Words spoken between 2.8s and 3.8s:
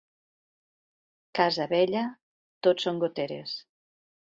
són goteres.